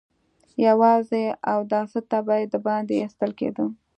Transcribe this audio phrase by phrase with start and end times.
[0.67, 1.23] يواځې
[1.53, 3.65] اوداسه ته به د باندې ايستل کېده.